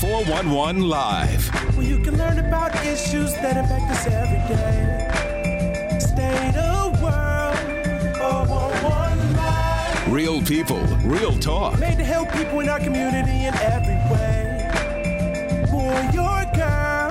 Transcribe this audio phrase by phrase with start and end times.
[0.00, 1.46] 411 Live.
[1.76, 5.98] Where you can learn about issues that affect us every day.
[6.00, 7.58] State of world,
[8.16, 10.10] 411 Live.
[10.10, 11.78] Real people, real talk.
[11.78, 14.70] Made to help people in our community in every way.
[15.68, 17.10] For your girl,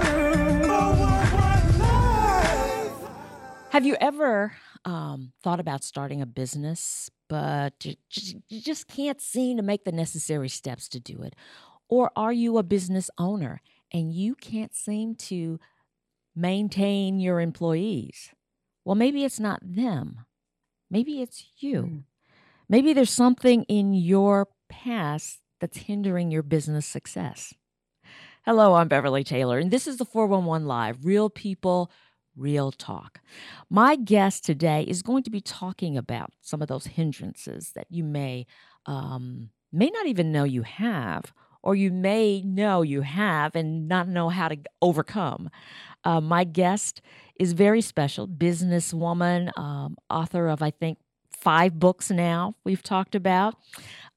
[0.65, 3.09] 411 Live.
[3.69, 4.53] Have you ever
[4.83, 7.93] um, thought about starting a business, but you,
[8.47, 11.35] you just can't seem to make the necessary steps to do it?
[11.89, 13.61] Or are you a business owner
[13.91, 15.59] and you can't seem to
[16.35, 18.29] maintain your employees?
[18.85, 20.25] Well, maybe it's not them.
[20.89, 22.03] Maybe it's you.
[22.69, 27.53] Maybe there's something in your past that's hindering your business success.
[28.45, 31.91] Hello, I'm Beverly Taylor, and this is the 411 Live Real People,
[32.35, 33.19] Real Talk.
[33.69, 38.03] My guest today is going to be talking about some of those hindrances that you
[38.03, 38.45] may
[38.85, 44.07] um, may not even know you have, or you may know you have and not
[44.07, 45.49] know how to overcome.
[46.03, 47.01] Uh, my guest
[47.39, 50.97] is very special, businesswoman, um, author of I think
[51.31, 53.55] five books now we've talked about,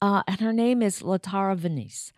[0.01, 2.13] uh, and her name is LaTara Venise,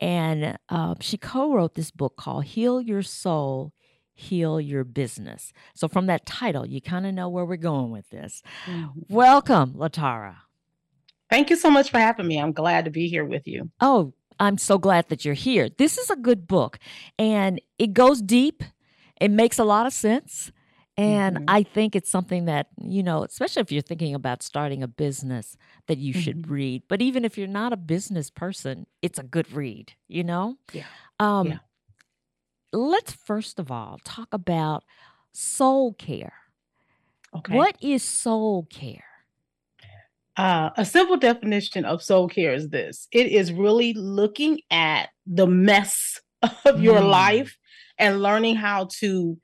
[0.00, 3.72] and uh, she co-wrote this book called "Heal Your Soul."
[4.18, 5.52] Heal your business.
[5.74, 8.42] So, from that title, you kind of know where we're going with this.
[9.10, 10.36] Welcome, LaTara.
[11.28, 12.38] Thank you so much for having me.
[12.40, 13.70] I'm glad to be here with you.
[13.78, 15.68] Oh, I'm so glad that you're here.
[15.78, 16.78] This is a good book
[17.18, 18.62] and it goes deep.
[19.20, 20.52] It makes a lot of sense.
[20.98, 21.44] And Mhm.
[21.48, 25.56] I think it's something that, you know, especially if you're thinking about starting a business,
[25.88, 26.82] that you should read.
[26.88, 30.56] But even if you're not a business person, it's a good read, you know?
[30.72, 30.86] Yeah.
[31.20, 31.58] Um, Yeah.
[32.72, 34.84] Let's first of all talk about
[35.32, 36.34] soul care.
[37.32, 37.60] Okay.
[37.60, 39.04] What is soul care?
[40.36, 45.46] Uh, a simple definition of soul care is this it is really looking at the
[45.46, 46.20] mess
[46.66, 47.10] of your Mm.
[47.10, 47.56] life
[47.98, 49.38] and learning how to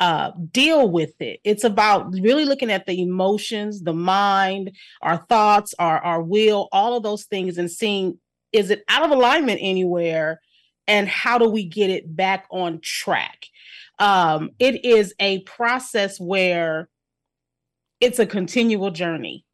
[0.00, 1.40] uh, deal with it.
[1.44, 4.70] It's about really looking at the emotions, the mind,
[5.02, 8.18] our thoughts, our, our will, all of those things, and seeing
[8.52, 10.40] is it out of alignment anywhere
[10.86, 13.44] and how do we get it back on track?
[13.98, 16.88] Um, it is a process where
[18.00, 19.44] it's a continual journey.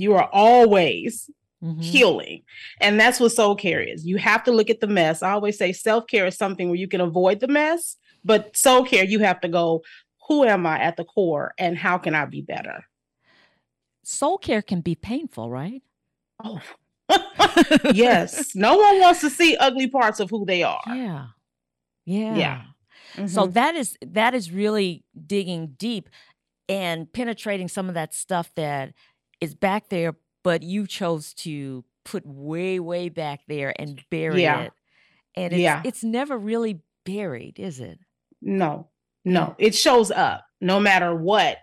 [0.00, 1.30] You are always
[1.62, 1.82] Mhm.
[1.82, 2.42] healing.
[2.80, 4.06] And that's what soul care is.
[4.06, 5.22] You have to look at the mess.
[5.22, 8.84] I always say self care is something where you can avoid the mess, but soul
[8.84, 9.82] care, you have to go,
[10.28, 12.84] who am I at the core and how can I be better?
[14.04, 15.82] Soul care can be painful, right?
[16.44, 16.60] Oh,
[17.92, 18.54] yes.
[18.54, 20.80] No one wants to see ugly parts of who they are.
[20.86, 21.26] Yeah.
[22.04, 22.36] Yeah.
[22.36, 22.62] Yeah.
[23.26, 23.52] So Mhm.
[23.54, 26.08] that is that is really digging deep
[26.68, 28.92] and penetrating some of that stuff that
[29.40, 34.62] is back there, but you chose to put way, way back there and bury Yeah.
[34.62, 34.72] it.
[35.36, 35.82] And it's Yeah.
[35.84, 37.98] it's never really buried, is it?
[38.40, 38.88] No,
[39.24, 41.58] no, it shows up no matter what.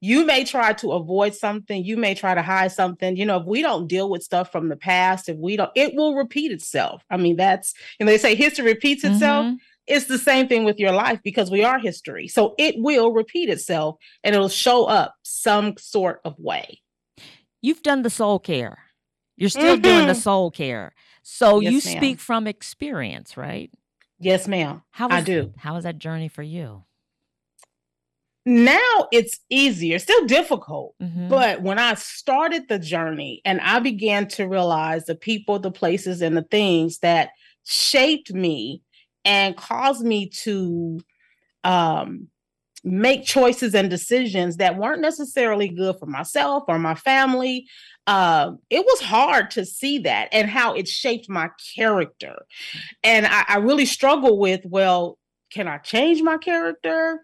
[0.00, 3.16] You may try to avoid something, you may try to hide something.
[3.16, 5.94] You know, if we don't deal with stuff from the past, if we don't, it
[5.94, 7.02] will repeat itself.
[7.10, 9.46] I mean, that's, you know, they say history repeats itself.
[9.46, 9.56] Mhm.
[9.86, 12.28] It's the same thing with your life because we are history.
[12.28, 16.80] So it will repeat itself and it'll show up some sort of way.
[17.66, 18.78] You've done the soul care.
[19.36, 20.22] You're still doing the Mhm.
[20.22, 20.94] soul care.
[21.24, 21.96] So you Yes, ma'am.
[21.96, 23.72] speak from experience, right?
[24.20, 24.84] Yes, ma'am.
[24.92, 25.52] How I was, do.
[25.58, 26.84] How was that journey for you?
[28.44, 31.28] Now it's easier, still difficult, Mhm.
[31.28, 36.22] But when I started the journey and I began to realize the people, the places,
[36.22, 37.30] and the things that
[37.64, 38.82] shaped me
[39.24, 41.00] and caused me to
[41.64, 42.28] um,
[42.86, 47.66] make choices and decisions that weren't necessarily good for myself or my family,
[48.06, 52.36] uh, it was hard to see that and how it shaped my character.
[53.02, 55.18] And I, I really struggle with, well,
[55.56, 57.22] can I change my character?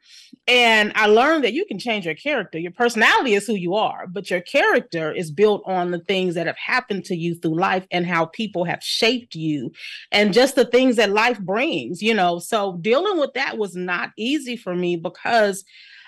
[0.49, 2.59] And I learned that you can change your character.
[2.59, 6.47] Your personality is who you are, but your character is built on the things that
[6.47, 9.71] have happened to you through life and how people have shaped you
[10.11, 12.39] and just the things that life brings, you know.
[12.39, 15.63] So dealing with that was not easy for me because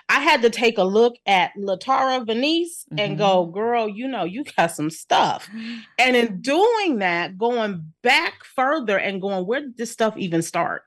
[0.09, 4.45] I had to take a look at LaTara Venise and go, girl, you know, you
[4.57, 5.49] got some stuff.
[5.99, 10.83] And in doing that, going back further and going, where did this stuff even start?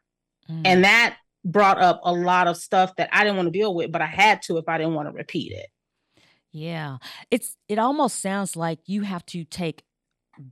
[0.50, 0.62] Mm.
[0.66, 1.18] And that
[1.52, 4.06] brought up a lot of stuff that I didn't want to deal with, but I
[4.08, 5.68] had to if I didn't want to repeat it.
[6.52, 6.98] Yeah.
[7.32, 9.84] It's it almost sounds like you have to take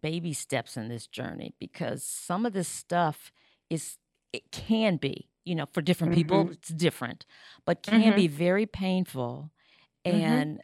[0.01, 3.31] baby steps in this journey because some of this stuff
[3.69, 3.97] is
[4.33, 7.25] it can be, you know, for different people it's different,
[7.65, 8.15] but can Mhm.
[8.15, 9.51] be very painful
[10.06, 10.12] Mhm.
[10.13, 10.62] and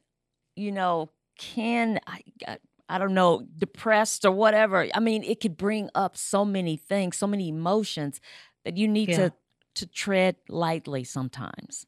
[0.55, 4.87] you know, can I I- I don't know, depressed or whatever.
[4.93, 8.19] I mean, it could bring up so many things, so many emotions
[8.65, 9.29] that you need Yeah.
[9.29, 9.33] to
[9.75, 11.85] to tread lightly sometimes.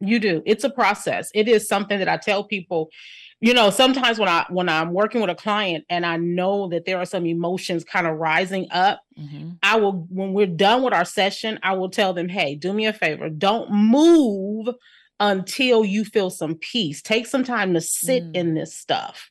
[0.00, 0.42] You do.
[0.44, 1.30] It's a process.
[1.34, 2.90] It is something that I tell people,
[3.40, 6.84] you know, sometimes when I when I'm working with a client and I know that
[6.84, 10.92] there are some emotions kind of rising up, hmm I will when we're done with
[10.92, 13.30] our session, I will tell them, "Hey, do me a favor.
[13.30, 14.68] Don't move
[15.20, 17.00] until you feel some peace.
[17.00, 18.34] Take some time to sit Mm.
[18.34, 19.30] in this stuff."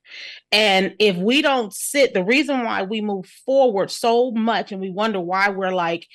[0.51, 4.89] And if we don't sit, the reason why we move forward so much and we
[4.89, 6.07] wonder why we're like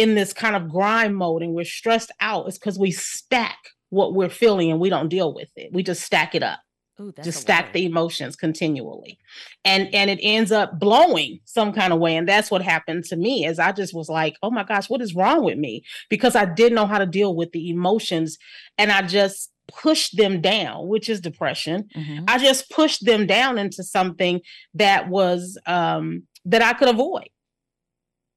[0.00, 3.58] in this kind of grind mode and we're stressed out is because we stack
[3.90, 5.72] what we're feeling and we don't deal with it.
[5.72, 6.60] We just stack it up
[7.00, 7.72] Ooh, just stack word.
[7.74, 9.18] the emotions continually
[9.64, 13.16] and and it ends up blowing some kind of way and that's what happened to
[13.16, 16.36] me is i just was like oh my gosh what is wrong with me because
[16.36, 18.36] i didn't know how to deal with the emotions
[18.76, 22.24] and i just pushed them down which is depression Mhm.
[22.28, 24.40] i just pushed them down into something
[24.74, 27.30] that was um that i could avoid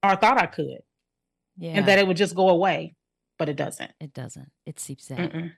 [0.03, 0.79] or thought i could
[1.57, 2.95] Yeah, and that it would just go away
[3.39, 4.51] but it doesn't it doesn't.
[4.65, 5.17] It seeps in.
[5.17, 5.51] Mm-mm.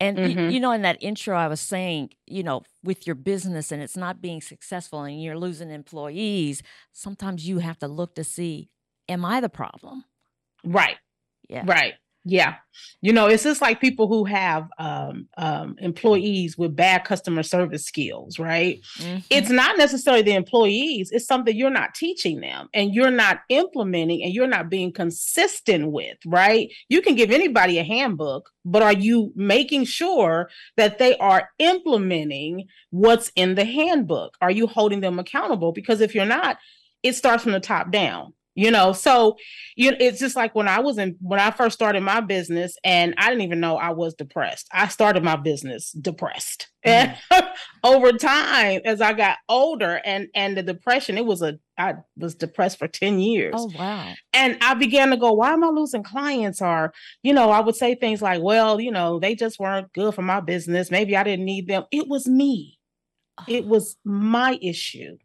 [0.00, 0.52] And y- Mhm.
[0.52, 3.96] you know, in that intro, I was saying, you know, with your business and it's
[3.96, 6.62] not being successful and you're losing employees,
[6.92, 8.68] sometimes you have to look to see,
[9.08, 10.04] am I the problem?
[10.64, 10.96] right
[11.48, 11.64] Yeah.
[11.66, 11.94] Right.
[12.24, 12.54] Yeah.
[13.00, 17.84] You know, it's just like people who have um, um, employees with bad customer service
[17.84, 18.80] skills, right?
[18.98, 19.24] Mhm.
[19.28, 24.22] It's not necessarily the employees, it's something you're not teaching them and you're not implementing
[24.22, 26.70] and you're not being consistent with, right?
[26.88, 32.68] You can give anybody a handbook, but are you making sure that they are implementing
[32.90, 34.36] what's in the handbook?
[34.40, 35.72] Are you holding them accountable?
[35.72, 36.58] Because if you're not,
[37.02, 38.32] it starts from the top down.
[38.54, 39.36] You know, so
[39.76, 42.76] you know, it's just like when I was in when I first started my business
[42.84, 44.68] and I didn't even know I was depressed.
[44.72, 46.68] I started my business depressed.
[46.82, 47.48] And mm.
[47.82, 52.34] over time as I got older and and the depression it was a I was
[52.34, 53.54] depressed for 10 years.
[53.56, 54.12] Oh, wow.
[54.32, 56.60] And I began to go, why am I losing clients?
[56.60, 60.14] Or, you know, I would say things like, well, you know, they just weren't good
[60.14, 60.90] for my business.
[60.90, 61.84] Maybe I didn't need them.
[61.90, 62.78] It was me.
[63.48, 63.68] It oh.
[63.68, 65.16] was my issue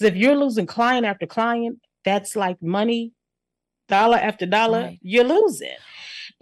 [0.00, 3.12] If you're losing client after client, that's like money,
[3.88, 4.98] dollar after dollar, Right.
[5.02, 5.76] you're losing.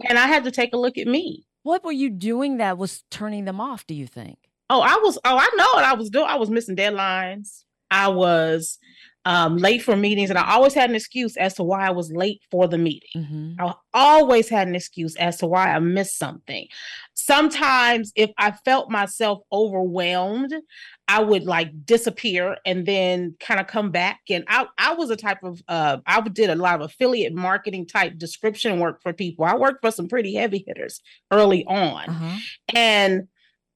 [0.07, 1.43] And I had to take a look at me.
[1.63, 4.37] What were you doing that was turning them off, do you think?
[4.69, 6.25] Oh, I was, oh, I know what I was doing.
[6.27, 7.63] I was missing deadlines.
[7.91, 8.77] I was
[9.25, 12.11] um, late for meetings, and I always had an excuse as to why I was
[12.11, 13.09] late for the meeting.
[13.23, 16.67] hmm I always had an excuse as to why I missed something.
[17.15, 20.53] Sometimes, if I felt myself overwhelmed,
[21.07, 24.21] I would like disappear and then kind of come back.
[24.29, 27.85] And I, I was a type of, uh, I did a lot of affiliate marketing
[27.85, 29.45] type description work for people.
[29.45, 32.37] I worked for some pretty heavy hitters early on Uh-huh.
[32.73, 33.27] and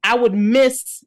[0.04, 1.04] I would miss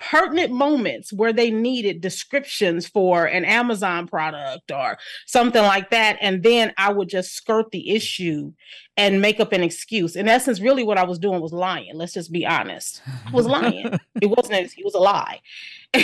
[0.00, 6.16] pertinent moments where they needed descriptions for an Amazon product or something like that.
[6.20, 8.52] And then I would just skirt the issue
[8.96, 10.16] and make up an excuse.
[10.16, 11.92] In essence, really what I was doing was lying.
[11.94, 13.02] Let's just be honest.
[13.26, 13.98] I was lying.
[14.20, 15.40] It wasn't it was a lie.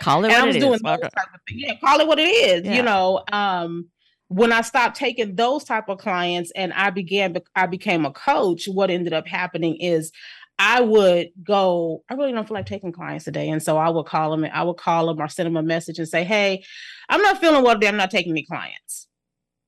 [0.00, 0.82] Call it and I what was it doing is.
[0.84, 1.02] Okay.
[1.02, 1.62] type of things.
[1.62, 2.64] Yeah, call it what it is.
[2.64, 2.74] Yeah.
[2.76, 3.88] You know, um,
[4.28, 8.66] when I stopped taking those type of clients and I began, I became a coach.
[8.66, 10.12] What ended up happening is
[10.58, 12.02] I would go.
[12.08, 14.44] I really don't feel like taking clients today, and so I would call them.
[14.44, 16.64] And I would call them or send them a message and say, "Hey,
[17.08, 17.88] I'm not feeling well today.
[17.88, 19.06] I'm not taking any clients."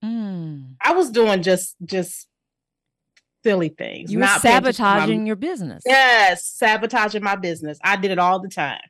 [0.04, 0.76] Mm.
[0.80, 2.26] I was doing just just
[3.44, 4.10] silly things.
[4.10, 5.82] You were not paying my- sabotaging your business.
[5.86, 7.78] Yes, sabotaging my business.
[7.84, 8.80] I did it all the time.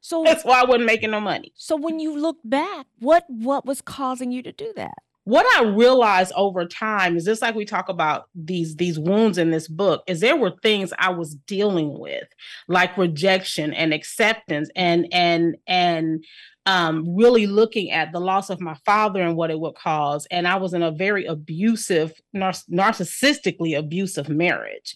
[0.00, 1.52] So That's why I wasn't making no money.
[1.56, 4.98] so when you look back, what what was causing you to do that?
[5.24, 9.50] What I realized over time is just like we talk about these these wounds in
[9.50, 12.28] this book is there were things I was dealing with
[12.68, 16.24] like rejection and acceptance and and and
[16.66, 20.46] um really looking at the loss of my father and what it would cause and
[20.48, 24.94] I was in a very abusive nar- narcissistically abusive marriage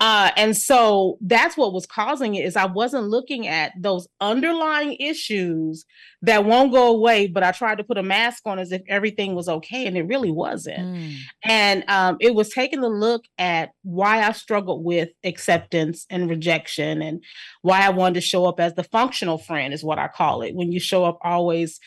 [0.00, 4.96] uh and so that's what was causing it is I wasn't looking at those underlying
[4.98, 5.84] issues
[6.24, 9.34] that won't go away, but I tried to put a mask on as if everything
[9.34, 10.78] was okay, and it really wasn't.
[10.78, 11.16] Mm.
[11.44, 17.02] And um, it was taking a look at why I struggled with acceptance and rejection,
[17.02, 17.22] and
[17.60, 20.54] why I wanted to show up as the functional friend, is what I call it.
[20.54, 21.78] When you show up always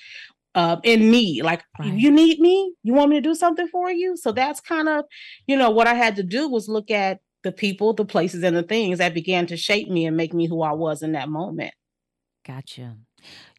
[0.56, 1.94] uh, in need, like Right.
[1.94, 4.18] you need me, you want me to do something for you.
[4.18, 5.06] So that's kind of,
[5.46, 8.56] you know, what I had to do was look at the people, the places, and
[8.58, 11.30] the things that began to shape me and make me who I was in that
[11.30, 11.74] moment.
[12.46, 12.98] Gotcha.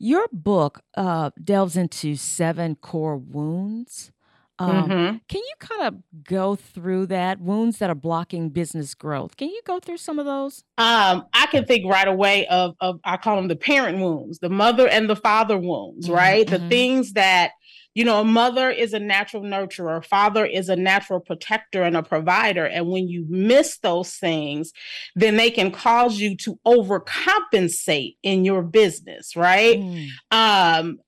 [0.00, 4.11] Your book uh, delves into seven core wounds.
[4.59, 5.21] Um, Mhm.
[5.29, 9.37] Can you kind of go through that wounds that are blocking business growth?
[9.37, 10.65] Can you go through some of those?
[10.79, 14.49] Um, I can think right away of of I call them the parent wounds, the
[14.49, 16.49] mother and the father wounds, Mhm, right?
[16.49, 16.69] The mhm.
[16.71, 17.53] things that
[17.95, 22.03] you know, a mother is a natural nurturer, father is a natural protector and a
[22.03, 22.65] provider.
[22.65, 24.71] And when you miss those things,
[25.17, 29.79] then they can cause you to overcompensate in your business, right?
[29.79, 30.99] Mm, um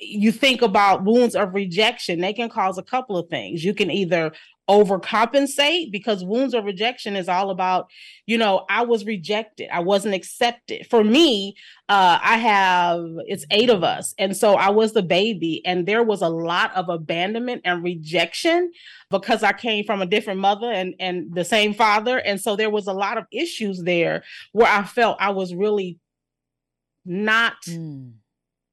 [0.00, 3.90] you think about wounds of rejection they can cause a couple of things you can
[3.90, 4.32] either
[4.68, 7.88] overcompensate because wounds of rejection is all about
[8.26, 11.54] you know i was rejected i wasn't accepted for me
[11.88, 16.02] uh i have it's eight of us and so i was the baby and there
[16.02, 18.70] was a lot of abandonment and rejection
[19.10, 22.70] because i came from a different mother and and the same father and so there
[22.70, 25.98] was a lot of issues there where i felt i was really
[27.06, 28.12] not mm.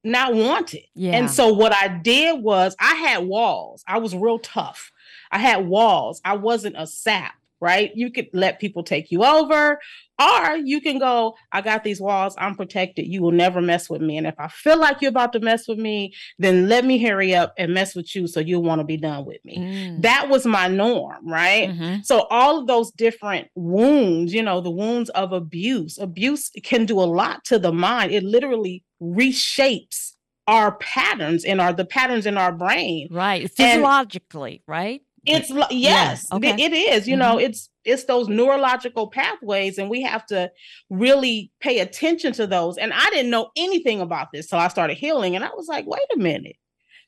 [0.06, 0.84] Not wanted.
[0.94, 1.14] Yeah.
[1.14, 3.84] And so what I did was I had walls.
[3.88, 4.92] I was real tough.
[5.32, 6.22] I had walls.
[6.24, 7.92] I wasn't a sap, right?
[7.96, 9.80] You could let people take you over,
[10.18, 12.36] or you can go, I got these walls.
[12.38, 13.06] I'm protected.
[13.08, 14.18] You will never mess with me.
[14.18, 17.36] And if I feel like you're about to mess with me, then let me hurry
[17.36, 19.58] up and mess with you so you'll want to be done with me.
[19.58, 20.04] Mm.
[20.04, 21.70] That was my norm, right?
[21.70, 22.06] Mhm.
[22.06, 27.02] So all of those different wounds, you know, the wounds of abuse, abuse can do
[27.02, 28.14] a lot to the mind.
[28.14, 30.14] It literally reshapes
[30.48, 33.08] our patterns in our the patterns in our brain.
[33.12, 33.42] Right.
[33.44, 35.02] And- Physiologically, right?
[35.28, 36.52] It's yes, okay.
[36.54, 37.08] it- it is.
[37.08, 40.52] You know, it's it's those neurological pathways, and we have to
[40.92, 42.78] really pay attention to those.
[42.78, 45.88] And I didn't know anything about this till I started healing, and I was like,
[45.88, 46.58] wait a minute,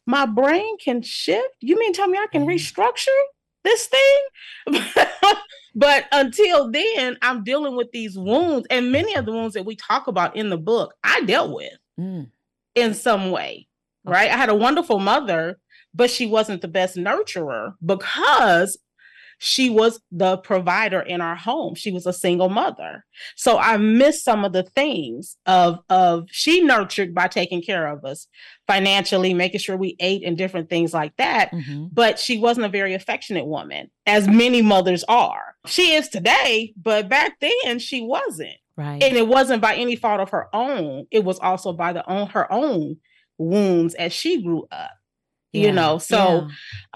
[0.07, 1.47] my brain can shift.
[1.61, 2.55] You mean tell me I can Mhm.
[2.55, 3.21] restructure
[3.63, 4.81] this thing?
[5.75, 9.75] but until then, I'm dealing with these wounds, and many of the wounds that we
[9.75, 12.29] talk about in the book, I dealt with Mm.
[12.75, 13.67] in some way,
[14.05, 14.29] right?
[14.29, 15.57] I had a wonderful mother,
[15.95, 18.77] but she wasn't the best nurturer because
[19.39, 21.75] she was the provider in our home.
[21.75, 23.05] She was a single mother.
[23.35, 28.03] So I missed some of the things of of she nurtured by taking care of
[28.03, 28.27] us
[28.67, 31.51] financially, making sure we ate and different things like that.
[31.51, 31.89] Mhm.
[31.91, 35.55] But she wasn't a very affectionate woman, as many mothers are.
[35.65, 39.01] She is today, but back then she wasn't Right.
[39.01, 42.27] and it wasn't by any fault of her own it was also by the own
[42.27, 42.97] her own
[43.39, 44.91] wounds as she grew up
[45.53, 46.47] you know so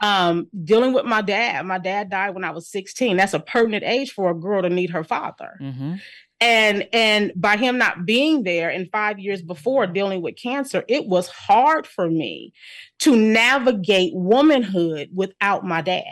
[0.02, 0.28] yeah.
[0.30, 3.84] um dealing with my dad my dad died when i was 16 that's a pertinent
[3.84, 6.02] age for a girl to need her father Mhm.
[6.42, 11.06] and and by him not being there in five years before dealing with cancer it
[11.08, 12.54] was hard for me
[13.00, 16.04] to navigate womanhood without my dad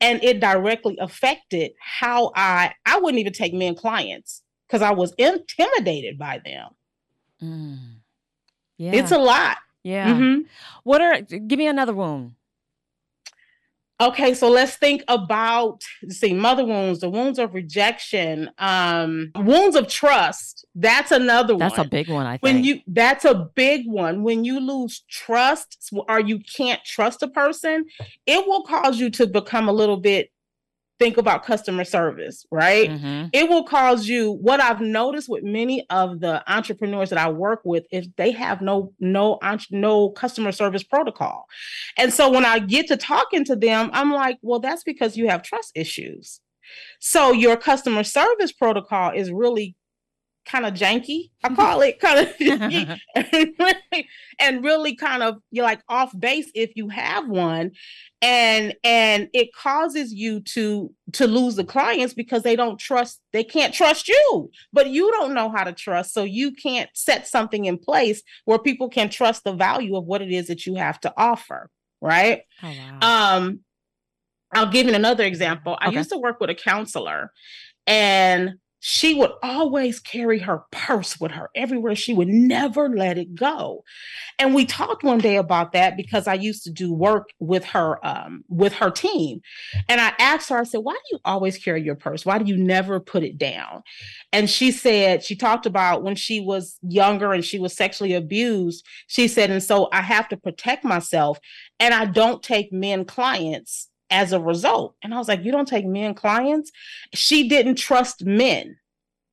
[0.00, 5.12] and it directly affected how i i wouldn't even take men clients because i was
[5.18, 6.68] intimidated by them
[7.42, 7.78] Mm.
[8.78, 8.92] Yeah.
[8.96, 9.56] it's a lot
[9.88, 10.12] yeah.
[10.12, 10.42] Mm-hmm.
[10.84, 12.34] What are give me another wound.
[14.00, 19.88] Okay, so let's think about see mother wounds, the wounds of rejection, um, wounds of
[19.88, 20.64] trust.
[20.76, 21.78] That's another That's one.
[21.78, 22.42] That's a big one, I think.
[22.42, 24.22] when you that's a big one.
[24.22, 27.86] When you lose trust or you can't trust a person,
[28.26, 30.30] it will cause you to become a little bit
[30.98, 32.90] think about customer service, right?
[32.90, 33.30] Mhm.
[33.32, 37.60] it will cause you what i've noticed with many of the entrepreneurs that i work
[37.64, 39.38] with if they have no no
[39.70, 41.46] no customer service protocol
[41.96, 45.28] and so when i get to talking to them i'm like well that's because you
[45.28, 46.40] have trust issues
[47.00, 49.76] so your customer service protocol is really
[50.48, 51.30] kind of janky.
[51.44, 52.34] I call it kind of
[53.14, 54.08] and really,
[54.40, 57.72] and really kind of you're like off base if you have one.
[58.20, 63.44] And and it causes you to to lose the clients because they don't trust they
[63.44, 64.50] can't trust you.
[64.72, 68.58] But you don't know how to trust so you can't set something in place where
[68.58, 72.42] people can trust the value of what it is that you have to offer right?
[72.62, 73.34] Oh wow.
[73.36, 73.60] um
[74.52, 75.76] i'll give you another example.
[75.80, 77.32] I used to work with a counselor
[77.88, 81.96] and she would always carry her purse with her everywhere.
[81.96, 83.84] She would never let it go.
[84.38, 88.04] And we talked one day about that because i used to do work with her
[88.06, 89.40] um, with her team.
[89.88, 92.24] And i asked her i said why do you always carry your purse?
[92.24, 93.82] Why do you never put it down?
[94.32, 98.84] And she said she talked about when she was younger and she was sexually abused
[99.06, 101.38] she said and so i have to protect myself
[101.80, 104.94] and i don't take men clients as a result.
[105.02, 106.70] And i was like you don't take men clients?
[107.14, 108.76] She didn't trust men.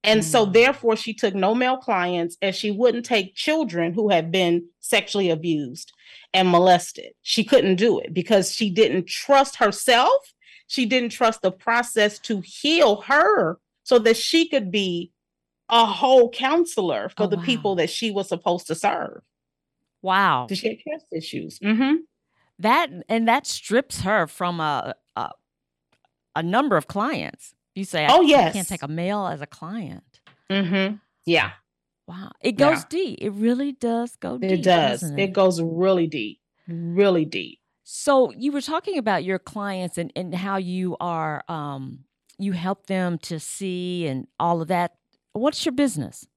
[0.03, 0.53] And so Mm.
[0.53, 5.29] therefore she took no male clients and she wouldn't take children who had been sexually
[5.31, 5.91] abused
[6.33, 7.13] and molested.
[7.23, 10.33] She couldn't do it because she didn't trust herself.
[10.67, 15.11] She didn't trust the process to heal her so that she could be
[15.69, 17.43] a whole counselor for Oh, the wow.
[17.43, 19.21] people that she was supposed to serve.
[20.03, 20.45] Wow.
[20.47, 21.57] Did she have trust issues.
[21.63, 21.95] Hmm
[22.59, 25.29] that and that strips her from a a,
[26.35, 27.53] a number of clients.
[27.75, 30.21] You say, Oh, I, I can't take a male as a client.
[30.49, 30.95] Mm-hmm.
[31.25, 31.51] Yeah,
[32.07, 32.83] Wow, it goes Yeah.
[32.89, 33.19] deep.
[33.21, 34.51] It really does go deep.
[34.51, 35.03] it does.
[35.03, 37.59] It goes really deep, really deep.
[37.83, 42.05] So you were talking about your clients and, and how you are um
[42.37, 44.95] you help them to see and all of that.
[45.33, 46.27] What's your business?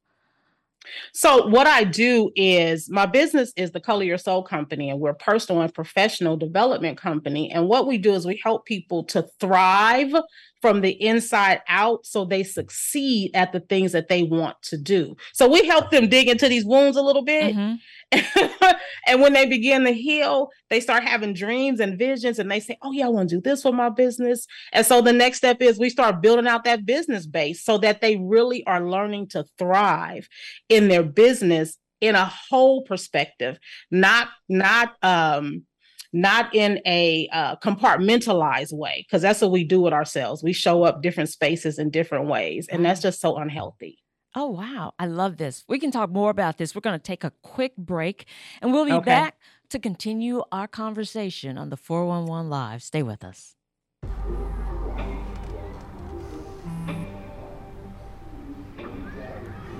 [1.13, 5.11] So what I do is my business is the Color Your Soul Company, and we're
[5.11, 7.51] a personal and professional development company.
[7.51, 10.13] And what we do is we help people to thrive
[10.61, 15.17] from the inside out so they succeed at the things that they want to do.
[15.33, 17.55] So we help them dig into these wounds a little bit.
[17.55, 17.79] Mhm.
[19.07, 22.79] and when they begin to heal, they start having dreams and visions, and they say,
[22.83, 24.47] Oh, yeah, I want to do this for my business.
[24.73, 28.01] And so the next step is we start building out that business base so that
[28.01, 30.29] they really are learning to thrive
[30.69, 33.59] in their business in a whole perspective,
[33.91, 35.65] not, not, um,
[36.13, 40.43] not in a uh, compartmentalized way, because that's what we do with ourselves.
[40.43, 43.99] We show up different spaces in different ways, and that's just so unhealthy.
[44.35, 45.65] Oh wow, I love this.
[45.69, 46.75] We can talk more about this.
[46.75, 48.27] We're going to take a quick break
[48.61, 49.05] and we'll be Okay.
[49.11, 49.39] back
[49.71, 52.83] to continue our conversation on the 411 Live.
[52.83, 53.57] Stay with us.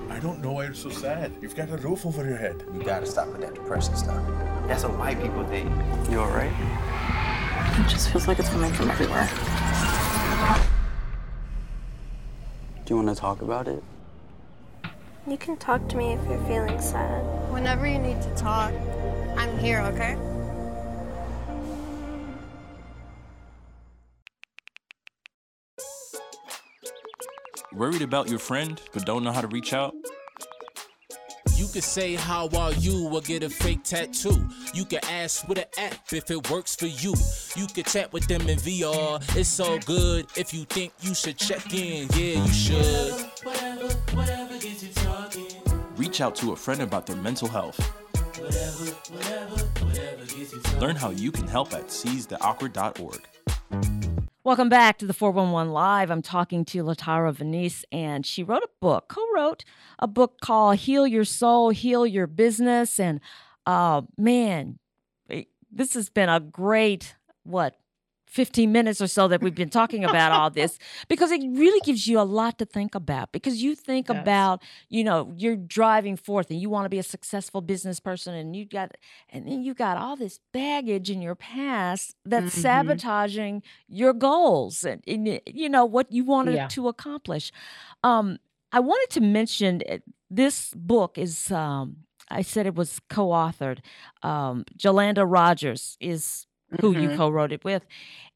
[0.09, 1.31] I don't know why you're so sad.
[1.41, 2.63] You've got a roof over your head.
[2.73, 4.21] You gotta stop with that depression stuff.
[4.69, 5.67] That's a white people thing.
[6.11, 6.53] You alright?
[7.79, 9.27] It just feels like it's coming from everywhere.
[12.85, 13.83] Do you wanna talk about it?
[15.25, 17.23] You can talk to me if you're feeling sad.
[17.51, 18.71] Whenever you need to talk,
[19.35, 20.15] I'm here, okay?
[27.73, 29.95] Worried about your friend but don't know how to reach out?
[31.71, 34.49] Could say how are you or get a fake tattoo.
[34.73, 37.13] You could ask with an app if it works for you.
[37.55, 39.21] You could chat with them in VR.
[39.37, 42.07] It's all good if you think you should check in.
[42.15, 43.13] Yeah, you should.
[45.95, 47.79] Reach out to a friend about their mental health.
[50.81, 53.98] Learn how you can help at seizetheawkward.org.
[54.45, 56.09] Welcome back to the 411 Live.
[56.09, 59.65] I'm talking to LaTara Venise, and she wrote a book, co wrote
[59.99, 63.01] a book called Heal Your Soul, Heal Your Business.
[63.01, 63.19] And
[63.65, 64.79] uh, man,
[65.69, 67.75] this has been a great, what,
[68.29, 72.07] 15 minutes or so that we've been talking about all this because it really gives
[72.07, 74.17] you a lot to think about because you think Yes.
[74.19, 78.33] about you know you're driving forth and you want to be a successful business person
[78.35, 78.91] and you got
[79.29, 82.61] and then you got all this baggage in your past that's Mhm.
[82.61, 86.67] sabotaging your goals and, and, you know what you wanted Yeah.
[86.69, 87.51] to accomplish
[88.03, 88.37] um
[88.71, 89.97] i wanted to mention uh,
[90.29, 91.97] this book is um
[92.29, 93.79] i said it was co-authored
[94.23, 96.45] um jolanda rogers is
[96.81, 97.17] who you Mhm.
[97.17, 97.85] co-wrote it with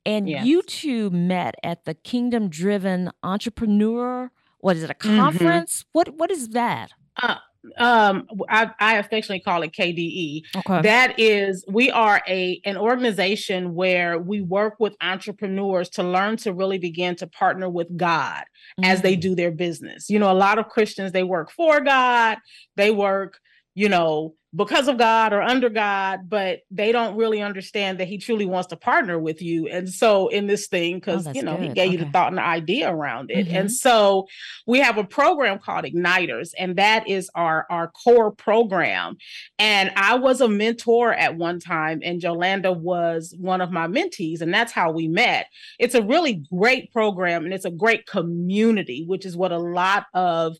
[0.05, 0.45] and Yes.
[0.45, 5.15] you two met at the kingdom driven entrepreneur what is it a Mhm.
[5.17, 6.91] conference what what is that
[7.21, 7.35] Uh,
[7.77, 10.43] um, I, I affectionately call it KDE.
[10.57, 16.35] okay That is, we are a an organization where we work with entrepreneurs to learn
[16.37, 18.43] to really begin to partner with God
[18.83, 19.21] as they Mm.
[19.21, 20.09] do their business.
[20.09, 22.37] You know, a lot of Christians they work for God,
[22.75, 23.39] they work,
[23.75, 28.17] you know, because of God or under God, but they don't really understand that He
[28.17, 29.67] truly wants to partner with you.
[29.67, 31.75] And so, in this thing, because you Oh, that's know, He good.
[31.75, 33.53] gave you the thought and the idea around it, Mhm.
[33.55, 34.27] and so
[34.67, 39.17] we have a program called Igniters, and that is our our core program.
[39.57, 44.41] And I was a mentor at one time, and Jolanda was one of my mentees,
[44.41, 45.47] and that's how we met.
[45.79, 50.05] It's a really great program, and it's a great community, which is what a lot
[50.13, 50.57] of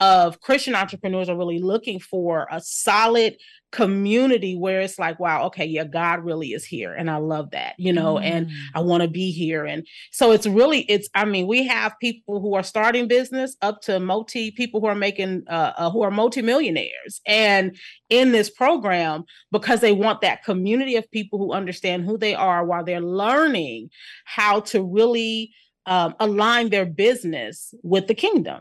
[0.00, 3.36] of Christian entrepreneurs are really looking for a solid
[3.72, 6.94] community where it's like, wow, okay, yeah, God really is here.
[6.94, 8.52] And I love that, you know, and Mm.
[8.74, 9.64] I want to be here.
[9.66, 13.82] And so it's really, it's, I mean, we have people who are starting business up
[13.82, 17.76] to multi people who are making, uh, uh, who are multimillionaires and
[18.08, 22.64] in this program because they want that community of people who understand who they are
[22.64, 23.90] while they're learning
[24.24, 25.52] how to really
[25.86, 28.60] um, align their business with the kingdom.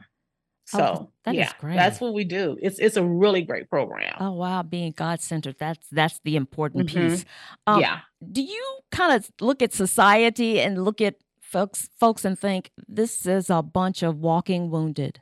[0.74, 1.76] Oh, So that is yeah, great.
[1.76, 2.58] that's what we do.
[2.62, 4.16] It's it's a really great program.
[4.20, 5.58] Oh wow, being God centered.
[5.60, 7.10] That's that's the important Mhm.
[7.12, 7.26] piece.
[7.68, 8.00] Um, yeah.
[8.32, 13.26] Do you kind of look at society and look at folks folks and think this
[13.28, 15.22] is a bunch of walking wounded?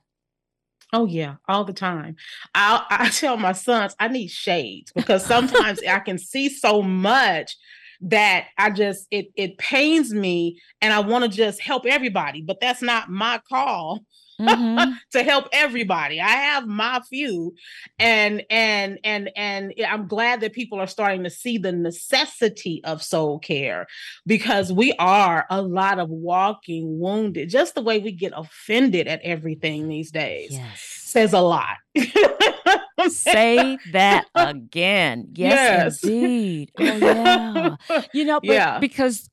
[0.93, 2.15] Oh yeah, all the time.
[2.55, 7.57] I I tell my sons I need shades because sometimes I can see so much
[8.01, 12.61] that I just it it pains me and I want to just help everybody, but
[12.61, 14.05] that's not my call.
[14.39, 14.93] Mm-hmm.
[15.11, 16.19] to help everybody.
[16.19, 17.55] I have my few
[17.99, 23.03] and and and and I'm glad that people are starting to see the necessity of
[23.03, 23.87] soul care
[24.25, 27.49] because we are a lot of walking wounded.
[27.49, 30.81] Just the way we get offended at everything these days yes.
[30.81, 31.77] says a lot.
[33.09, 35.29] Say that again.
[35.33, 36.03] Yes, yes.
[36.03, 36.71] indeed.
[36.79, 37.75] Oh, yeah.
[38.13, 38.79] You know, yeah.
[38.79, 39.29] because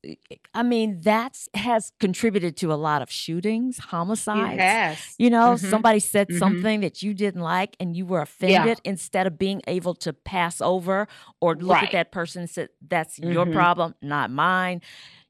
[0.53, 4.57] I mean, that's has contributed to a lot of shootings, homicides.
[4.57, 5.15] Yes.
[5.17, 5.67] You know, mm-hmm.
[5.67, 6.39] somebody said mm-hmm.
[6.39, 8.91] something that you didn't like and you were offended yeah.
[8.91, 11.07] instead of being able to pass over
[11.39, 11.85] or look right.
[11.85, 13.31] at that person and say, that's mm-hmm.
[13.31, 14.81] your problem, not mine.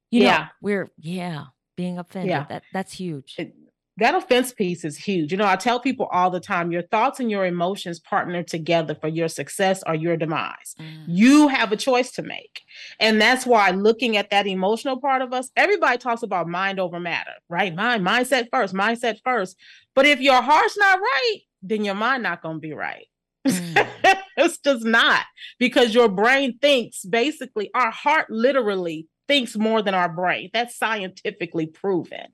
[0.10, 0.38] You yeah.
[0.38, 2.30] know, we're, yeah, being offended.
[2.30, 2.46] Yeah.
[2.50, 3.36] That, that's huge.
[3.38, 3.56] It,
[4.02, 5.32] that offense piece is huge.
[5.32, 8.96] You know, I tell people all the time your thoughts and your emotions partner together
[8.96, 10.76] for your success or your demise.
[10.80, 11.04] Mm.
[11.08, 12.64] You have a choice to make.
[13.00, 17.00] And that's why looking at that emotional part of us, everybody talks about mind over
[17.00, 17.76] matter, right?
[17.76, 19.56] Mind, mindset first, mindset first.
[19.94, 23.06] But if your heart's not right, then your mind not going to be right.
[23.48, 23.88] Mm.
[24.38, 25.26] it's just not
[25.60, 30.50] because your brain thinks basically our heart literally thinks more than our brain.
[30.52, 32.28] That's scientifically proven.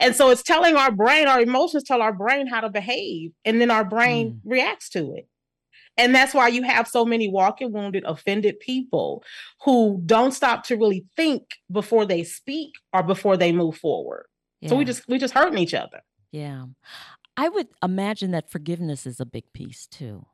[0.00, 3.60] And so it's telling our brain, our emotions tell our brain how to behave, and
[3.60, 4.40] then our brain mm.
[4.50, 5.28] reacts to it.
[5.98, 9.22] And that's why you have so many walking wounded, offended people
[9.62, 14.24] who don't stop to really think before they speak or before they move forward.
[14.62, 14.70] Yeah.
[14.70, 16.00] So we just we just hurting each other.
[16.32, 16.64] Yeah.
[17.36, 20.24] I would imagine that forgiveness is a big piece too.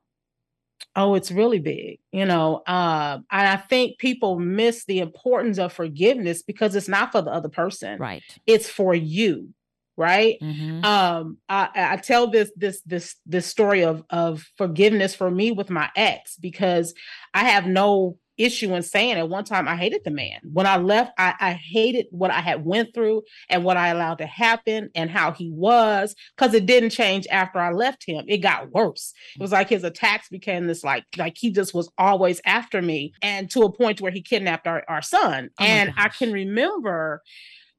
[0.97, 1.99] Oh, it's really big.
[2.13, 7.21] You know, uh, I think people miss the importance of forgiveness because it's not for
[7.21, 7.99] the other person.
[7.99, 8.23] Right.
[8.47, 9.53] It's for you.
[9.97, 10.39] Right.
[10.43, 10.85] Mm-hmm.
[10.85, 15.71] Um, I, I tell this this this this story of of forgiveness for me with
[15.71, 16.95] my ex because
[17.33, 20.41] I have no issue in saying at one time I hated the man.
[20.43, 24.19] When I left, I, I hated what I had went through and what I allowed
[24.19, 28.25] to happen and how he was because it didn't change after I left him.
[28.29, 29.13] It got worse.
[29.37, 33.13] It was like his attacks became this like like he just was always after me
[33.23, 35.51] and to a point where he kidnapped our, our son.
[35.61, 37.23] Oh and I can remember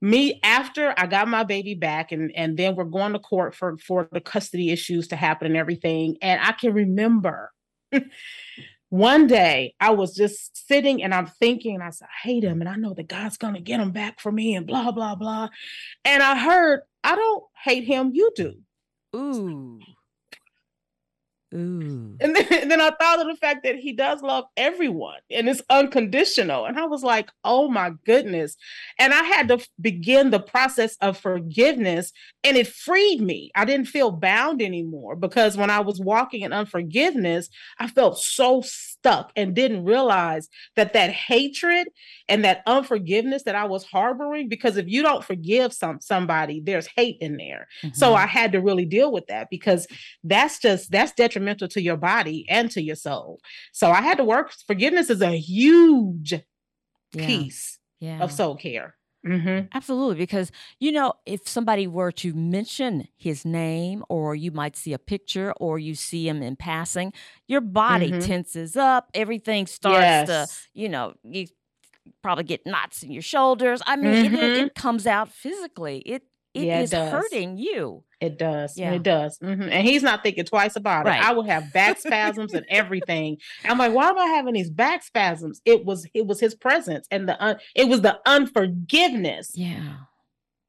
[0.02, 3.78] me after I got my baby back and and then we're going to court for
[3.78, 7.52] for the custody issues to happen and everything and I can remember
[8.96, 12.62] one day I was just sitting and I'm thinking, and I said, I hate him
[12.62, 15.50] and I know that God's gonna get him back for me and blah, blah, blah.
[16.06, 18.56] And I heard, I don't hate him, you do.
[19.16, 19.80] Ooh.
[21.56, 22.18] Ooh.
[22.20, 25.48] And then, and then I thought of the fact that he does love everyone and
[25.48, 26.66] it's unconditional.
[26.66, 28.58] And I was like, oh my goodness.
[29.00, 32.12] And I had to begin the process of forgiveness
[32.44, 33.52] and it freed me.
[33.56, 38.62] I didn't feel bound anymore because when I was walking in unforgiveness, I felt so
[39.06, 41.88] stuck and didn't realize that that hatred
[42.28, 46.88] and that unforgiveness that I was harboring, because if you don't forgive some somebody, there's
[46.88, 47.68] hate in there.
[47.84, 47.94] Mm-hmm.
[47.94, 49.86] So I had to really deal with that because
[50.24, 53.40] that's just that's detrimental to your body and to your soul.
[53.74, 54.52] So I had to work.
[54.66, 56.34] Forgiveness is a huge
[57.14, 57.26] yeah.
[57.28, 58.24] piece yeah.
[58.24, 58.96] of soul care.
[59.26, 59.68] Mm-hmm.
[59.74, 60.16] Absolutely.
[60.16, 65.00] Because, you know, if somebody were to mention his name, or you might see a
[65.00, 67.12] picture, or you see him in passing,
[67.48, 68.20] your body mm-hmm.
[68.20, 69.10] tenses up.
[69.14, 70.28] Everything starts yes.
[70.28, 71.48] to, you know, you
[72.22, 73.82] probably get knots in your shoulders.
[73.86, 74.36] I mean, mm-hmm.
[74.36, 76.00] it, it, comes out physically.
[76.00, 76.24] It
[76.56, 78.04] it yeah, is it hurting you.
[78.22, 78.78] It does.
[78.78, 78.94] Yeah.
[78.94, 79.38] It does.
[79.40, 79.64] Mm-hmm.
[79.64, 81.20] And he's not thinking twice about right.
[81.20, 81.26] it.
[81.26, 83.38] I will have back spasms and everything.
[83.66, 85.62] I'm like, why am I having these back spasms?
[85.66, 89.52] It was it was his presence and the un- it was the unforgiveness.
[89.56, 89.98] Yeah.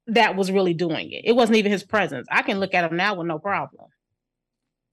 [0.09, 1.22] That was really doing it.
[1.25, 2.27] It wasn't even his presence.
[2.31, 3.90] I can look at him now with no problem.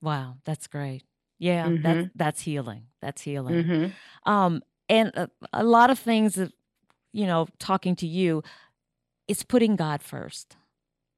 [0.01, 1.03] Wow, that's great.
[1.39, 1.81] Yeah, mm-hmm.
[1.83, 2.83] that's that's healing.
[3.01, 3.63] That's healing.
[3.63, 4.31] Mm-hmm.
[4.31, 6.51] Um, and a, a lot of things that
[7.13, 8.43] you know, talking to you,
[9.27, 10.57] it's putting God first.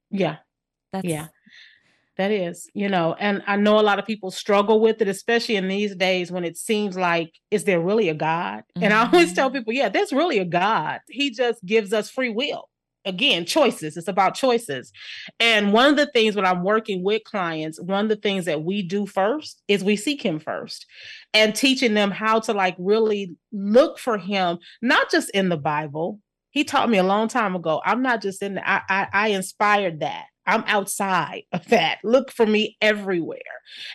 [0.09, 0.37] Yeah.
[0.91, 1.27] That's yeah.
[2.17, 5.57] That is, you know, and I know a lot of people struggle with it, especially
[5.57, 8.59] in these days when it seems like, is there really a God?
[8.59, 8.83] Mm-hmm.
[8.83, 9.57] And I always tell mm-hmm.
[9.57, 11.01] people, yeah, there's really a God.
[11.09, 12.69] He just gives us free will.
[13.03, 13.97] Again, choices.
[13.97, 14.91] It's about choices.
[15.39, 18.63] And one of the things when I'm working with clients, one of the things that
[18.63, 20.87] we do first is we seek Him first
[21.33, 26.19] and teaching them how to like really look for Him, not just in the Bible,
[26.55, 27.81] he taught me a long time ago.
[27.85, 30.27] I'm not just in the, I, I, I inspired that.
[30.47, 31.97] I'm outside of that.
[32.03, 33.39] Look for me everywhere.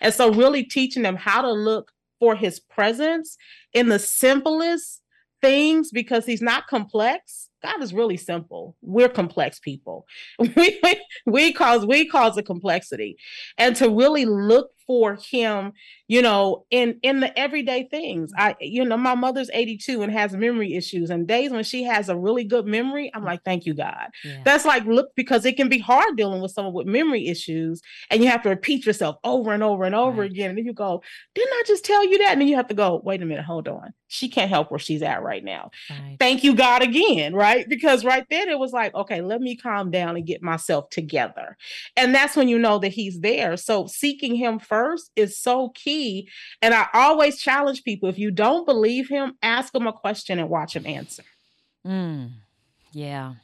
[0.03, 3.39] And so really teaching them how to look for his presence
[3.73, 5.01] in the simplest
[5.41, 7.49] things because he's not complex.
[7.63, 8.77] God is really simple.
[8.83, 10.07] We're complex people.
[10.57, 10.81] We
[11.27, 13.17] we cause we cause a complexity.
[13.59, 15.73] And to really look for him,
[16.09, 18.33] you know, in in the everyday things.
[18.37, 22.09] I you know, my mother's 82 and has memory issues and days when she has
[22.09, 24.43] a really good memory, I'm like, "Thank you, God." Yeah.
[24.45, 28.21] That's like look because it can be hard dealing with someone with memory issues and
[28.21, 30.31] you have to repeat yourself over and over and over right.
[30.33, 31.05] again and then you go,
[31.37, 33.45] "Didn't I just tell you that?" And then you have to go, "Wait a minute,
[33.45, 33.93] hold on.
[34.09, 36.17] She can't help where she's at right now." Right.
[36.19, 37.50] Thank you, God again, right?
[37.69, 41.57] Because right then it was like, "Okay, let me calm down and get myself together."
[41.97, 43.57] And that's when you know that he's there.
[43.57, 46.29] So seeking him first is so key.
[46.63, 50.49] And I always challenge people if you don't believe him, ask him a question and
[50.49, 51.25] watch him answer.
[51.87, 52.33] Mm,
[52.93, 53.35] yeah.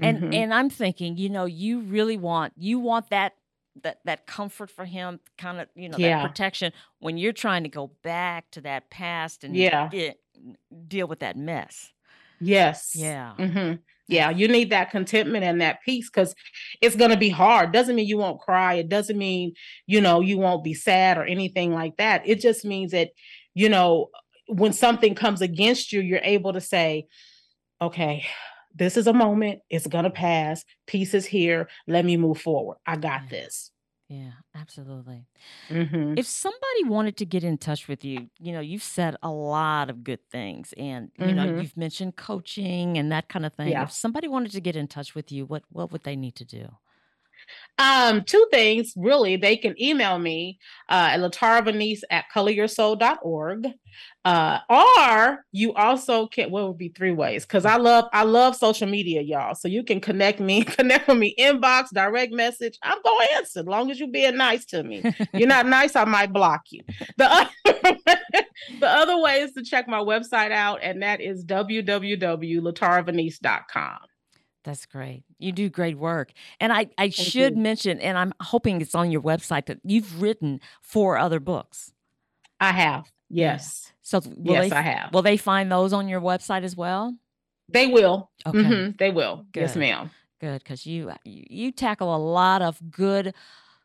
[0.00, 0.32] And mm-hmm.
[0.32, 3.34] and I'm thinking, you know, you really want you want that
[3.82, 6.20] that that comfort for him, kind of, you know, yeah.
[6.20, 9.88] that protection when you're trying to go back to that past and yeah.
[9.88, 10.18] Get,
[10.88, 11.92] deal with that mess.
[12.40, 12.92] Yes.
[12.94, 13.32] Yeah.
[13.38, 13.74] Mm-hmm.
[14.06, 14.30] Yeah.
[14.30, 16.34] you need that contentment and that peace because
[16.82, 17.72] it's going to be hard.
[17.72, 18.74] Doesn't mean you won't cry.
[18.74, 19.54] It doesn't mean
[19.86, 22.22] you know you won't be sad or anything like that.
[22.26, 23.10] It just means that
[23.54, 24.08] you know
[24.48, 27.06] when something comes against you you're able to say
[27.80, 28.26] okay
[28.74, 29.60] this is a moment.
[29.70, 30.64] It's going to pass.
[30.86, 31.68] Peace is here.
[31.86, 32.78] Let me move forward.
[32.86, 33.70] I got this
[34.14, 35.26] yeah, absolutely.
[35.68, 36.14] Mm-hmm.
[36.16, 39.90] If somebody wanted to get in touch with you, you know, you've said a lot
[39.90, 41.36] of good things and you mm-hmm.
[41.36, 43.70] know, you've mentioned coaching and that kind of thing.
[43.70, 43.82] Yeah.
[43.82, 46.44] If somebody wanted to get in touch with you, what what would they need to
[46.44, 46.68] do?
[47.78, 49.36] Um, two things really.
[49.36, 53.66] They can email me uh, at LaTara Venise at coloryoursoul.org.
[54.24, 58.56] Uh, or you also can what would be three ways because I love I love
[58.56, 59.54] social media, y'all.
[59.54, 62.78] So you can connect me, connect with me, inbox, direct message.
[62.82, 65.02] I'm gonna answer as long as you're being nice to me.
[65.34, 66.82] you're not nice, I might block you.
[67.18, 67.50] The other,
[68.80, 73.98] the other way is to check my website out, and that is www.lataravenise.com.
[74.64, 75.24] That's great.
[75.38, 76.32] You do great work.
[76.58, 77.62] And I, I should you.
[77.62, 81.92] mention, and I'm hoping it's on your website, that you've written four other books.
[82.60, 83.12] I have.
[83.28, 83.92] Yes.
[84.00, 85.12] So yes, they, I have.
[85.12, 87.14] Will they find those on your website as well?
[87.68, 88.30] They will.
[88.46, 88.58] Okay.
[88.58, 88.90] Mm-hmm.
[88.98, 89.44] They will.
[89.52, 89.60] Good.
[89.60, 90.10] Yes, ma'am.
[90.40, 93.34] Good, because you you tackle a lot of good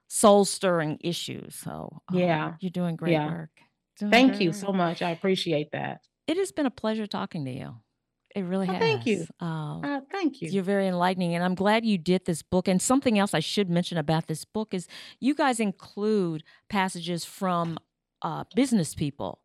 [0.08, 1.56] soul stirring issues.
[1.56, 3.28] So uh, yeah, you're doing great yeah.
[3.28, 3.52] work.
[3.98, 4.58] Doing Thank you work.
[4.58, 5.02] so much.
[5.02, 6.02] I appreciate that.
[6.28, 7.76] It has been a pleasure talking to you.
[8.36, 8.80] It really oh, has.
[8.80, 9.26] Thank you.
[9.42, 10.50] Uh, uh, thank you.
[10.50, 12.68] You're very enlightening, and I'm glad you did this book.
[12.68, 14.88] And something else I should mention about this book is
[15.20, 17.80] you guys include passages from
[18.22, 19.40] uh, business people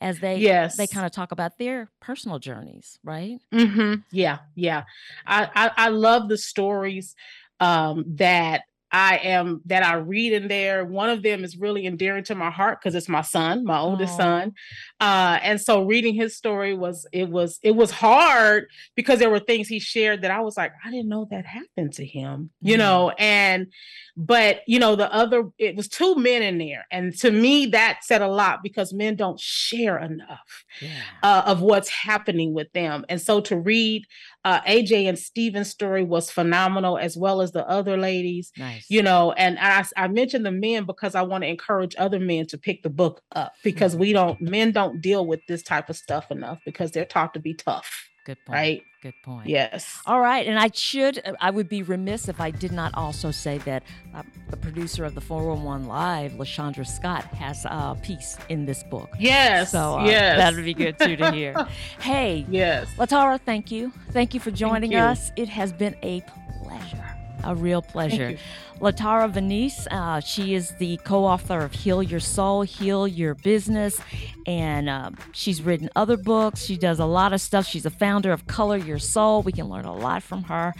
[0.00, 3.38] as they yes they kind of talk about their personal journeys, right?
[3.52, 4.00] Mm-hmm.
[4.10, 4.84] Yeah, yeah.
[5.26, 7.14] I, I I love the stories
[7.60, 10.84] um, that I am that I read in there.
[10.84, 14.14] One of them is really endearing to my heart because it's my son, my oldest
[14.14, 14.16] Aww.
[14.16, 14.52] son.
[14.98, 19.38] Uh, and so reading his story was it was it was hard because there were
[19.38, 22.74] things he shared that I was like, I didn't know that happened to him, you
[22.74, 22.78] mm-hmm.
[22.78, 23.68] know, and
[24.16, 26.86] but you know, the other it was two men in there.
[26.90, 31.02] And to me, that said a lot because men don't share enough yeah.
[31.22, 33.04] uh, of what's happening with them.
[33.08, 34.04] And so to read
[34.44, 38.52] uh, AJ and Steven's story was phenomenal, as well as the other ladies.
[38.56, 38.86] Nice.
[38.88, 42.46] You know, and I, I mentioned the men because I want to encourage other men
[42.46, 45.96] to pick the book up because we don't, men don't deal with this type of
[45.96, 48.09] stuff enough because they're taught to be tough.
[48.24, 48.54] Good point.
[48.54, 48.82] Right.
[49.02, 49.48] Good point.
[49.48, 50.02] Yes.
[50.04, 50.46] All right.
[50.46, 53.82] And I should, I would be remiss if I did not also say that
[54.14, 59.08] uh, the producer of the 411 Live, LaShondra Scott, has a piece in this book.
[59.18, 59.72] Yes.
[59.72, 60.36] So uh, yes.
[60.36, 61.66] that would be good too to hear.
[62.00, 62.44] hey.
[62.50, 62.88] Yes.
[62.98, 63.90] LaTara, thank you.
[64.10, 64.98] Thank you for joining you.
[64.98, 65.32] us.
[65.36, 66.20] It has been a
[66.62, 68.36] pleasure, a real pleasure.
[68.80, 69.86] LaTara Venise.
[69.90, 74.00] Uh, she is the co author of Heal Your Soul, Heal Your Business,
[74.46, 76.64] and uh, she's written other books.
[76.64, 77.66] She does a lot of stuff.
[77.66, 79.42] She's a founder of Color Your Soul.
[79.42, 80.72] We can learn a lot from her,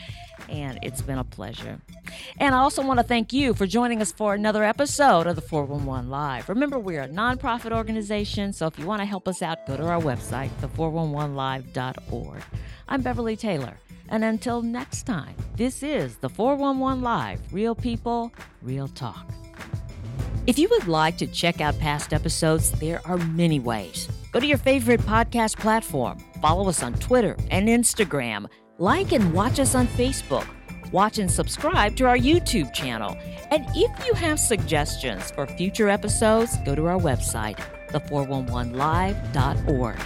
[0.48, 1.78] and it's been a pleasure.
[2.38, 5.42] And I also want to thank you for joining us for another episode of the
[5.42, 6.48] 411 Live.
[6.48, 9.86] Remember, we're a nonprofit organization, so if you want to help us out, go to
[9.86, 12.42] our website, the411live.org.
[12.88, 13.76] I'm Beverly Taylor.
[14.10, 19.26] And until next time, this is the 411 Live Real People, Real Talk.
[20.46, 24.08] If you would like to check out past episodes, there are many ways.
[24.32, 28.46] Go to your favorite podcast platform, follow us on Twitter and Instagram,
[28.78, 30.46] like and watch us on Facebook,
[30.92, 33.16] watch and subscribe to our YouTube channel.
[33.50, 39.98] And if you have suggestions for future episodes, go to our website, the411live.org.